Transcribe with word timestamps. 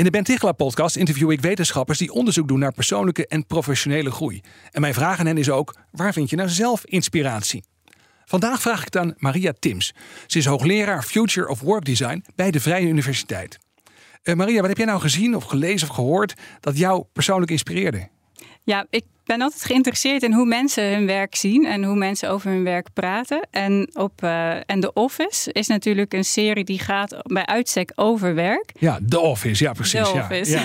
In 0.00 0.06
de 0.06 0.22
Ben 0.22 0.56
podcast 0.56 0.96
interview 0.96 1.30
ik 1.30 1.40
wetenschappers 1.40 1.98
die 1.98 2.12
onderzoek 2.12 2.48
doen 2.48 2.58
naar 2.58 2.72
persoonlijke 2.72 3.26
en 3.26 3.46
professionele 3.46 4.10
groei. 4.10 4.40
En 4.70 4.80
mijn 4.80 4.94
vraag 4.94 5.18
aan 5.18 5.26
hen 5.26 5.38
is 5.38 5.50
ook: 5.50 5.76
waar 5.90 6.12
vind 6.12 6.30
je 6.30 6.36
nou 6.36 6.48
zelf 6.48 6.84
inspiratie? 6.84 7.64
Vandaag 8.24 8.60
vraag 8.60 8.78
ik 8.78 8.84
het 8.84 8.96
aan 8.96 9.14
Maria 9.16 9.52
Tims. 9.58 9.94
Ze 10.26 10.38
is 10.38 10.46
hoogleraar 10.46 11.02
Future 11.02 11.48
of 11.48 11.60
Work 11.60 11.84
Design 11.84 12.24
bij 12.34 12.50
de 12.50 12.60
Vrije 12.60 12.86
Universiteit. 12.86 13.58
Uh, 14.22 14.34
Maria, 14.34 14.60
wat 14.60 14.68
heb 14.68 14.76
jij 14.76 14.86
nou 14.86 15.00
gezien 15.00 15.36
of 15.36 15.44
gelezen 15.44 15.88
of 15.88 15.94
gehoord 15.94 16.34
dat 16.60 16.78
jou 16.78 17.04
persoonlijk 17.12 17.50
inspireerde? 17.50 18.08
Ja, 18.70 18.86
ik 18.90 19.04
ben 19.24 19.40
altijd 19.40 19.64
geïnteresseerd 19.64 20.22
in 20.22 20.32
hoe 20.32 20.46
mensen 20.46 20.92
hun 20.92 21.06
werk 21.06 21.34
zien 21.34 21.66
en 21.66 21.84
hoe 21.84 21.96
mensen 21.96 22.30
over 22.30 22.50
hun 22.50 22.64
werk 22.64 22.92
praten. 22.92 23.46
En, 23.50 23.90
op, 23.92 24.22
uh, 24.24 24.70
en 24.70 24.80
The 24.80 24.92
Office 24.92 25.52
is 25.52 25.66
natuurlijk 25.66 26.12
een 26.12 26.24
serie 26.24 26.64
die 26.64 26.78
gaat 26.78 27.16
bij 27.22 27.46
uitstek 27.46 27.92
over 27.94 28.34
werk. 28.34 28.72
Ja, 28.78 28.98
The 29.08 29.20
Office, 29.20 29.64
ja 29.64 29.72
precies. 29.72 30.00
The 30.00 30.12
Office. 30.12 30.50
Ja, 30.50 30.62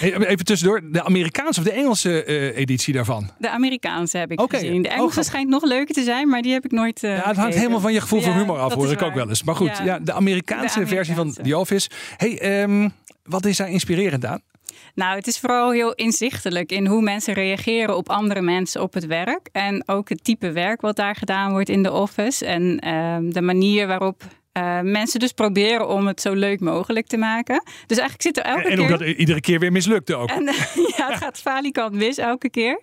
ja. 0.06 0.18
Even 0.18 0.44
tussendoor, 0.44 0.80
de 0.92 1.04
Amerikaanse 1.04 1.60
of 1.60 1.66
de 1.66 1.72
Engelse 1.72 2.26
uh, 2.26 2.56
editie 2.56 2.94
daarvan? 2.94 3.30
De 3.38 3.50
Amerikaanse 3.50 4.18
heb 4.18 4.30
ik 4.30 4.40
okay. 4.40 4.60
gezien. 4.60 4.82
De 4.82 4.88
Engelse 4.88 5.18
oh, 5.18 5.24
schijnt 5.24 5.48
nog 5.48 5.64
leuker 5.64 5.94
te 5.94 6.02
zijn, 6.02 6.28
maar 6.28 6.42
die 6.42 6.52
heb 6.52 6.64
ik 6.64 6.70
nooit 6.70 7.02
uh, 7.02 7.16
Ja, 7.16 7.28
het 7.28 7.36
hangt 7.36 7.56
helemaal 7.56 7.80
van 7.80 7.92
je 7.92 8.00
gevoel 8.00 8.20
voor 8.20 8.34
humor 8.34 8.58
af, 8.58 8.74
hoor 8.74 8.92
ik 8.92 9.02
ook 9.02 9.14
wel 9.14 9.28
eens. 9.28 9.42
Maar 9.42 9.56
goed, 9.56 9.80
ja, 9.84 9.98
de, 9.98 10.12
Amerikaanse 10.12 10.14
de, 10.14 10.14
Amerikaanse 10.14 10.86
versie 10.86 11.14
van 11.14 11.32
The 11.32 11.58
Office. 11.58 11.88
Hey, 12.16 12.62
um, 12.62 12.92
wat 13.22 13.46
is 13.46 13.56
daar 13.56 13.70
inspirerend 13.70 14.24
aan? 14.24 14.42
Nou, 14.94 15.16
het 15.16 15.26
is 15.26 15.38
vooral 15.38 15.70
heel 15.70 15.92
inzichtelijk 15.92 16.72
in 16.72 16.86
hoe 16.86 17.02
mensen 17.02 17.34
reageren 17.34 17.96
op 17.96 18.08
andere 18.08 18.40
mensen 18.40 18.82
op 18.82 18.94
het 18.94 19.06
werk. 19.06 19.48
En 19.52 19.82
ook 19.88 20.08
het 20.08 20.24
type 20.24 20.52
werk 20.52 20.80
wat 20.80 20.96
daar 20.96 21.14
gedaan 21.14 21.50
wordt 21.50 21.68
in 21.68 21.82
de 21.82 21.92
office. 21.92 22.46
En 22.46 22.86
uh, 22.86 23.16
de 23.32 23.42
manier 23.42 23.86
waarop 23.86 24.22
uh, 24.52 24.80
mensen 24.80 25.20
dus 25.20 25.32
proberen 25.32 25.88
om 25.88 26.06
het 26.06 26.20
zo 26.20 26.32
leuk 26.32 26.60
mogelijk 26.60 27.06
te 27.06 27.16
maken. 27.16 27.62
Dus 27.86 27.98
eigenlijk 27.98 28.22
zit 28.22 28.36
er 28.36 28.44
elke 28.44 28.62
en, 28.62 28.68
keer... 28.68 28.86
En 28.86 28.92
omdat 28.92 29.00
iedere 29.16 29.40
keer 29.40 29.58
weer 29.58 29.72
mislukt 29.72 30.12
ook. 30.12 30.30
En, 30.30 30.44
ja, 30.96 31.08
het 31.08 31.16
gaat 31.16 31.38
falikant 31.38 31.92
mis 31.92 32.18
elke 32.18 32.50
keer. 32.50 32.80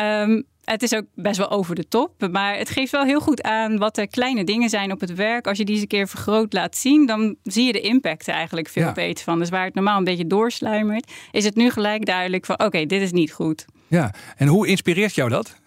Um, 0.00 0.44
het 0.64 0.82
is 0.82 0.94
ook 0.94 1.04
best 1.14 1.38
wel 1.38 1.50
over 1.50 1.74
de 1.74 1.88
top. 1.88 2.28
Maar 2.30 2.56
het 2.56 2.70
geeft 2.70 2.92
wel 2.92 3.04
heel 3.04 3.20
goed 3.20 3.42
aan 3.42 3.78
wat 3.78 3.98
er 3.98 4.08
kleine 4.08 4.44
dingen 4.44 4.68
zijn 4.68 4.92
op 4.92 5.00
het 5.00 5.14
werk. 5.14 5.46
Als 5.46 5.58
je 5.58 5.64
die 5.64 5.74
eens 5.74 5.82
een 5.82 5.88
keer 5.88 6.08
vergroot 6.08 6.52
laat 6.52 6.76
zien, 6.76 7.06
dan 7.06 7.36
zie 7.42 7.66
je 7.66 7.72
de 7.72 7.80
impact 7.80 8.28
eigenlijk 8.28 8.68
veel 8.68 8.82
ja. 8.82 8.92
beter 8.92 9.24
van. 9.24 9.38
Dus 9.38 9.48
waar 9.48 9.64
het 9.64 9.74
normaal 9.74 9.98
een 9.98 10.04
beetje 10.04 10.26
doorsluimert, 10.26 11.12
is 11.30 11.44
het 11.44 11.54
nu 11.54 11.70
gelijk 11.70 12.06
duidelijk 12.06 12.44
van 12.44 12.64
oké, 12.64 12.86
dit 12.86 13.02
is 13.02 13.12
niet 13.12 13.32
goed. 13.32 13.64
Ja, 13.86 14.14
en 14.36 14.46
hoe 14.46 14.66
inspireert 14.66 15.14
jou 15.14 15.28
dat? 15.28 15.59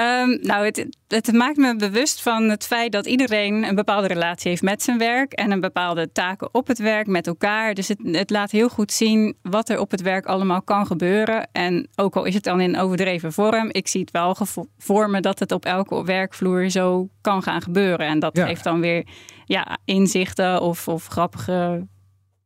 Um, 0.00 0.38
nou, 0.40 0.64
het, 0.64 0.86
het, 1.08 1.32
maakt 1.32 1.56
me 1.56 1.76
bewust 1.76 2.22
van 2.22 2.42
het 2.42 2.66
feit 2.66 2.92
dat 2.92 3.06
iedereen 3.06 3.64
een 3.64 3.74
bepaalde 3.74 4.06
relatie 4.06 4.50
heeft 4.50 4.62
met 4.62 4.82
zijn 4.82 4.98
werk 4.98 5.32
en 5.32 5.50
een 5.50 5.60
bepaalde 5.60 6.12
taken 6.12 6.54
op 6.54 6.66
het 6.66 6.78
werk 6.78 7.06
met 7.06 7.26
elkaar. 7.26 7.74
Dus 7.74 7.88
het, 7.88 7.98
het, 8.02 8.30
laat 8.30 8.50
heel 8.50 8.68
goed 8.68 8.92
zien 8.92 9.36
wat 9.42 9.68
er 9.68 9.78
op 9.78 9.90
het 9.90 10.02
werk 10.02 10.26
allemaal 10.26 10.62
kan 10.62 10.86
gebeuren. 10.86 11.48
En 11.52 11.88
ook 11.94 12.16
al 12.16 12.24
is 12.24 12.34
het 12.34 12.44
dan 12.44 12.60
in 12.60 12.78
overdreven 12.78 13.32
vorm, 13.32 13.68
ik 13.70 13.88
zie 13.88 14.00
het 14.00 14.10
wel 14.10 14.36
voor 14.78 15.10
me 15.10 15.20
dat 15.20 15.38
het 15.38 15.52
op 15.52 15.64
elke 15.64 16.04
werkvloer 16.04 16.70
zo 16.70 17.08
kan 17.20 17.42
gaan 17.42 17.62
gebeuren. 17.62 18.06
En 18.06 18.18
dat 18.18 18.36
ja. 18.36 18.46
geeft 18.46 18.64
dan 18.64 18.80
weer 18.80 19.06
ja, 19.44 19.78
inzichten 19.84 20.60
of, 20.60 20.88
of 20.88 21.06
grappige 21.06 21.86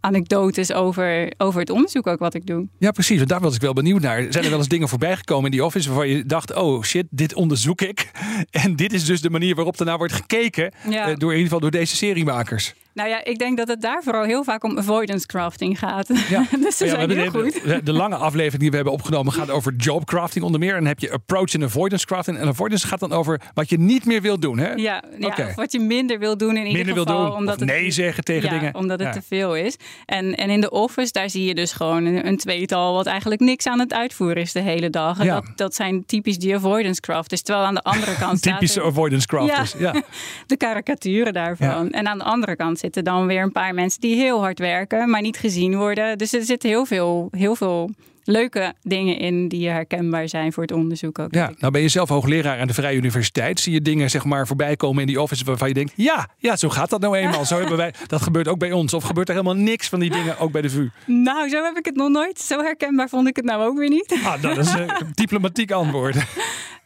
anekdotes 0.00 0.72
over, 0.72 1.32
over 1.36 1.60
het 1.60 1.70
onderzoek 1.70 2.06
ook 2.06 2.18
wat 2.18 2.34
ik 2.34 2.46
doe. 2.46 2.68
Ja, 2.78 2.90
precies. 2.90 3.16
Want 3.16 3.28
daar 3.28 3.40
was 3.40 3.54
ik 3.54 3.60
wel 3.60 3.72
benieuwd 3.72 4.00
naar. 4.00 4.26
Zijn 4.30 4.44
er 4.44 4.50
wel 4.50 4.58
eens 4.58 4.68
dingen 4.68 4.88
voorbij 4.88 5.16
gekomen 5.16 5.44
in 5.44 5.50
die 5.50 5.64
office 5.64 5.88
waarvan 5.88 6.08
je 6.08 6.26
dacht, 6.26 6.54
oh 6.54 6.82
shit, 6.82 7.06
dit 7.10 7.34
onderzoek 7.34 7.80
ik. 7.80 8.10
En 8.50 8.76
dit 8.76 8.92
is 8.92 9.04
dus 9.04 9.20
de 9.20 9.30
manier 9.30 9.54
waarop 9.54 9.78
ernaar 9.78 9.98
wordt 9.98 10.12
gekeken 10.12 10.72
ja. 10.88 11.04
door 11.14 11.30
in 11.30 11.38
ieder 11.38 11.42
geval 11.42 11.60
door 11.60 11.70
deze 11.70 11.96
seriemakers. 11.96 12.74
Nou 12.98 13.10
ja, 13.10 13.24
ik 13.24 13.38
denk 13.38 13.56
dat 13.56 13.68
het 13.68 13.80
daar 13.80 14.02
vooral 14.02 14.22
heel 14.22 14.44
vaak 14.44 14.64
om 14.64 14.78
avoidance 14.78 15.26
crafting 15.26 15.78
gaat. 15.78 16.08
Ja. 16.28 16.44
dus 16.60 16.78
dat 16.78 16.88
ja, 16.88 17.06
heel 17.08 17.30
goed. 17.30 17.62
De, 17.64 17.82
de, 17.82 17.92
lange 17.92 18.16
aflevering 18.16 18.60
die 18.60 18.70
we 18.70 18.76
hebben 18.76 18.94
opgenomen 18.94 19.32
gaat 19.32 19.50
over 19.50 19.74
job 19.76 20.04
crafting 20.06 20.44
onder 20.44 20.60
meer. 20.60 20.70
En 20.70 20.78
dan 20.78 20.86
heb 20.86 20.98
je 20.98 21.12
approach 21.12 21.54
en 21.54 21.64
avoidance 21.64 22.06
crafting. 22.06 22.38
En 22.38 22.48
avoidance 22.48 22.86
gaat 22.86 23.00
dan 23.00 23.12
over 23.12 23.40
wat 23.54 23.70
je 23.70 23.78
niet 23.78 24.04
meer 24.04 24.22
wil 24.22 24.38
doen. 24.40 24.58
Hè? 24.58 24.72
Ja, 24.72 25.02
ja 25.18 25.26
okay. 25.26 25.54
wat 25.54 25.72
je 25.72 25.80
minder 25.80 26.18
wil 26.18 26.36
doen 26.36 26.56
in 26.56 26.62
minder 26.62 26.78
ieder 26.78 26.96
geval. 26.96 27.16
Wil 27.16 27.26
doen, 27.26 27.36
omdat 27.36 27.58
nee 27.58 27.84
het, 27.84 27.94
zeggen 27.94 28.24
tegen 28.24 28.52
ja, 28.52 28.58
dingen. 28.58 28.74
Omdat 28.74 29.00
het 29.00 29.12
te 29.12 29.22
veel 29.22 29.56
is. 29.56 29.76
En, 30.06 30.34
en 30.34 30.50
in 30.50 30.60
de 30.60 30.70
office, 30.70 31.12
daar 31.12 31.30
zie 31.30 31.44
je 31.44 31.54
dus 31.54 31.72
gewoon 31.72 32.04
een, 32.04 32.26
een 32.26 32.36
tweetal 32.36 32.94
wat 32.94 33.06
eigenlijk 33.06 33.40
niks 33.40 33.66
aan 33.66 33.78
het 33.78 33.92
uitvoeren 33.92 34.42
is 34.42 34.52
de 34.52 34.60
hele 34.60 34.90
dag. 34.90 35.18
En 35.18 35.26
dat, 35.26 35.44
dat 35.56 35.74
zijn 35.74 36.06
typisch 36.06 36.38
die 36.38 36.54
avoidance 36.54 37.00
crafters. 37.00 37.42
Terwijl 37.42 37.66
aan 37.66 37.74
de 37.74 37.82
andere 37.82 38.16
kant 38.24 38.42
Typische 38.42 38.82
avoidance 38.82 39.26
crafters, 39.26 39.74
ja. 39.78 40.02
de 40.46 40.56
karikaturen 40.56 41.32
daarvan. 41.32 41.90
En 41.90 42.08
aan 42.08 42.18
de 42.18 42.24
andere 42.24 42.56
kant 42.56 42.78
zitten 42.94 43.14
dan 43.14 43.26
weer 43.26 43.42
een 43.42 43.52
paar 43.52 43.74
mensen 43.74 44.00
die 44.00 44.16
heel 44.16 44.40
hard 44.40 44.58
werken, 44.58 45.10
maar 45.10 45.20
niet 45.20 45.36
gezien 45.36 45.76
worden. 45.76 46.18
Dus 46.18 46.32
er 46.32 46.42
zitten 46.42 46.68
heel 46.68 46.84
veel, 46.84 47.28
heel 47.30 47.54
veel 47.54 47.90
leuke 48.24 48.74
dingen 48.82 49.18
in 49.18 49.48
die 49.48 49.68
herkenbaar 49.68 50.28
zijn 50.28 50.52
voor 50.52 50.62
het 50.62 50.72
onderzoek 50.72 51.18
ook. 51.18 51.34
Ja, 51.34 51.52
nou 51.58 51.72
ben 51.72 51.82
je 51.82 51.88
zelf 51.88 52.08
hoogleraar 52.08 52.60
aan 52.60 52.66
de 52.66 52.74
Vrije 52.74 52.96
Universiteit. 52.96 53.60
Zie 53.60 53.72
je 53.72 53.82
dingen 53.82 54.10
zeg 54.10 54.24
maar 54.24 54.46
voorbij 54.46 54.76
komen 54.76 55.00
in 55.00 55.06
die 55.06 55.20
office 55.20 55.44
waarvan 55.44 55.68
je 55.68 55.74
denkt, 55.74 55.92
ja, 55.96 56.28
ja, 56.38 56.56
zo 56.56 56.68
gaat 56.68 56.90
dat 56.90 57.00
nou 57.00 57.16
eenmaal. 57.16 57.44
Zo 57.44 57.58
hebben 57.58 57.76
wij, 57.76 57.94
dat 58.06 58.22
gebeurt 58.22 58.48
ook 58.48 58.58
bij 58.58 58.72
ons. 58.72 58.94
Of 58.94 59.04
gebeurt 59.04 59.28
er 59.28 59.34
helemaal 59.34 59.62
niks 59.62 59.88
van 59.88 60.00
die 60.00 60.10
dingen 60.10 60.38
ook 60.38 60.52
bij 60.52 60.62
de 60.62 60.70
VU? 60.70 60.88
Nou, 61.06 61.48
zo 61.48 61.64
heb 61.64 61.76
ik 61.76 61.84
het 61.84 61.96
nog 61.96 62.08
nooit. 62.08 62.40
Zo 62.40 62.62
herkenbaar 62.62 63.08
vond 63.08 63.28
ik 63.28 63.36
het 63.36 63.44
nou 63.44 63.62
ook 63.62 63.78
weer 63.78 63.88
niet. 63.88 64.18
Ah, 64.24 64.42
dat 64.42 64.58
is 64.58 64.72
een 64.72 64.90
diplomatiek 65.14 65.70
antwoord. 65.70 66.16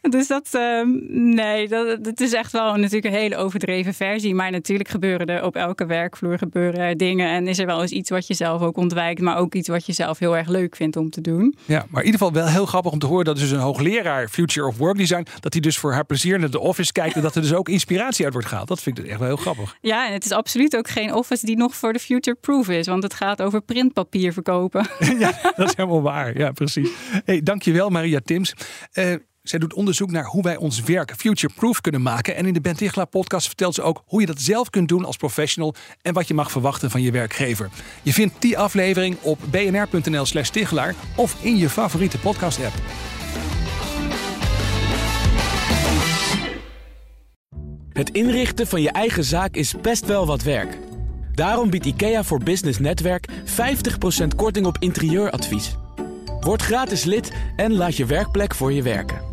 Dus 0.13 0.27
dat, 0.27 0.49
uh, 0.55 0.81
nee, 1.09 1.67
dat, 1.67 2.03
dat 2.03 2.19
is 2.19 2.33
echt 2.33 2.51
wel 2.51 2.75
natuurlijk 2.75 3.05
een 3.05 3.19
hele 3.19 3.35
overdreven 3.35 3.93
versie. 3.93 4.35
Maar 4.35 4.51
natuurlijk 4.51 4.89
gebeuren 4.89 5.27
er 5.27 5.43
op 5.43 5.55
elke 5.55 5.85
werkvloer 5.85 6.37
gebeuren 6.37 6.97
dingen. 6.97 7.29
En 7.29 7.47
is 7.47 7.59
er 7.59 7.65
wel 7.65 7.81
eens 7.81 7.91
iets 7.91 8.09
wat 8.09 8.27
je 8.27 8.33
zelf 8.33 8.61
ook 8.61 8.77
ontwijkt, 8.77 9.21
maar 9.21 9.37
ook 9.37 9.55
iets 9.55 9.67
wat 9.67 9.85
je 9.85 9.93
zelf 9.93 10.19
heel 10.19 10.37
erg 10.37 10.47
leuk 10.47 10.75
vindt 10.75 10.95
om 10.95 11.09
te 11.09 11.21
doen. 11.21 11.55
Ja, 11.65 11.85
maar 11.89 12.01
in 12.01 12.05
ieder 12.05 12.19
geval 12.19 12.33
wel 12.33 12.47
heel 12.47 12.65
grappig 12.65 12.91
om 12.91 12.99
te 12.99 13.05
horen 13.05 13.25
dat 13.25 13.37
dus 13.37 13.51
een 13.51 13.59
hoogleraar 13.59 14.29
Future 14.29 14.67
of 14.67 14.77
Work 14.77 14.97
Design, 14.97 15.25
dat 15.39 15.53
hij 15.53 15.61
dus 15.61 15.77
voor 15.77 15.93
haar 15.93 16.05
plezier 16.05 16.39
naar 16.39 16.49
de 16.49 16.59
office 16.59 16.91
kijkt 16.91 17.15
en 17.15 17.21
dat 17.21 17.35
er 17.35 17.41
dus 17.41 17.53
ook 17.53 17.69
inspiratie 17.69 18.23
uit 18.23 18.33
wordt 18.33 18.47
gehaald. 18.47 18.67
Dat 18.67 18.81
vind 18.81 18.99
ik 18.99 19.07
echt 19.07 19.19
wel 19.19 19.27
heel 19.27 19.37
grappig. 19.37 19.77
Ja, 19.81 20.07
en 20.07 20.13
het 20.13 20.25
is 20.25 20.31
absoluut 20.31 20.77
ook 20.77 20.89
geen 20.89 21.13
office 21.13 21.45
die 21.45 21.57
nog 21.57 21.75
voor 21.75 21.93
de 21.93 21.99
future 21.99 22.37
proof 22.41 22.69
is, 22.69 22.87
want 22.87 23.03
het 23.03 23.13
gaat 23.13 23.41
over 23.41 23.61
printpapier 23.61 24.33
verkopen. 24.33 24.87
ja, 25.19 25.31
dat 25.55 25.69
is 25.69 25.75
helemaal 25.75 26.01
waar. 26.01 26.37
Ja, 26.37 26.51
precies. 26.51 26.89
Hey, 27.25 27.41
dankjewel 27.41 27.89
Maria 27.89 28.19
Tims. 28.23 28.53
Uh, 28.93 29.13
zij 29.43 29.59
doet 29.59 29.73
onderzoek 29.73 30.11
naar 30.11 30.25
hoe 30.25 30.43
wij 30.43 30.57
ons 30.57 30.81
werk 30.81 31.13
future-proof 31.17 31.81
kunnen 31.81 32.01
maken. 32.01 32.35
En 32.35 32.45
in 32.45 32.53
de 32.53 32.61
Ben 32.61 32.75
podcast 33.09 33.47
vertelt 33.47 33.75
ze 33.75 33.81
ook 33.81 34.03
hoe 34.05 34.19
je 34.19 34.25
dat 34.25 34.41
zelf 34.41 34.69
kunt 34.69 34.87
doen 34.87 35.05
als 35.05 35.17
professional 35.17 35.75
en 36.01 36.13
wat 36.13 36.27
je 36.27 36.33
mag 36.33 36.51
verwachten 36.51 36.91
van 36.91 37.01
je 37.01 37.11
werkgever. 37.11 37.69
Je 38.01 38.13
vindt 38.13 38.41
die 38.41 38.57
aflevering 38.57 39.17
op 39.21 39.39
bnr.nl 39.49 40.25
slash 40.25 40.49
Tichelaar 40.49 40.95
of 41.15 41.43
in 41.43 41.57
je 41.57 41.69
favoriete 41.69 42.19
podcast 42.19 42.59
app. 42.63 42.73
Het 47.89 48.09
inrichten 48.09 48.67
van 48.67 48.81
je 48.81 48.91
eigen 48.91 49.23
zaak 49.23 49.55
is 49.55 49.75
best 49.81 50.05
wel 50.05 50.25
wat 50.25 50.43
werk. 50.43 50.77
Daarom 51.33 51.69
biedt 51.69 51.85
IKEA 51.85 52.23
voor 52.23 52.43
Business 52.43 52.79
Netwerk 52.79 53.27
50% 54.23 54.27
korting 54.35 54.65
op 54.65 54.77
interieuradvies. 54.79 55.75
Word 56.39 56.61
gratis 56.61 57.03
lid 57.03 57.31
en 57.55 57.73
laat 57.73 57.97
je 57.97 58.05
werkplek 58.05 58.55
voor 58.55 58.73
je 58.73 58.81
werken. 58.81 59.32